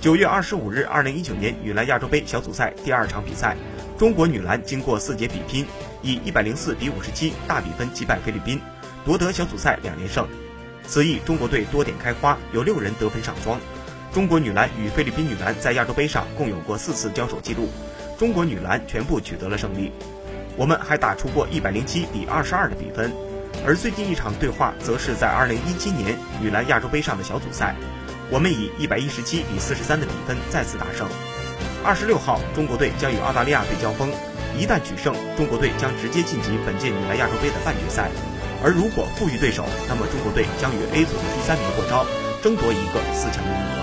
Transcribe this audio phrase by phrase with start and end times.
[0.00, 3.56] 九月二十五日，二零一九年女篮亚洲杯小组赛第二场比赛，
[3.98, 5.66] 中国女篮经过四节比拼，
[6.02, 8.60] 以一百零四比五十七大比分击败菲律宾，
[9.04, 10.24] 夺得小组赛两连胜。
[10.86, 13.58] 此役中国队多点开花，有六人得分上双。
[14.12, 17.68] 中国女篮与菲律宾女篮在亚洲杯上共有过四次交手记录，
[18.16, 19.90] 中国女篮全部取得了胜利。
[20.56, 23.12] 我们还打出过一百零七比二十二的比分。
[23.66, 27.74] 而最近一场对话，则是在2017年女篮亚洲杯上的小组赛，
[28.30, 31.08] 我们以一百一十七比四十三的比分再次大胜。
[31.84, 34.12] 二十六号，中国队将与澳大利亚队交锋，
[34.56, 38.10] 一旦取胜，中国队将直接晋级本届女篮亚洲杯的半决赛。
[38.62, 42.04] 而如果负于对手，那么中国队将与 A 组的第三名过招，
[42.42, 43.77] 争夺一个四强的名额。